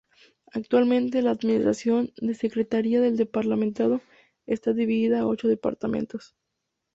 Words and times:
Actualmente, 0.51 1.21
la 1.21 1.29
administración 1.29 2.11
de 2.17 2.33
secretaría 2.33 2.99
del 3.01 3.27
parlamento 3.27 4.01
está 4.47 4.73
dividida 4.73 5.19
a 5.19 5.27
ocho 5.27 5.47
departamentos. 5.47 6.33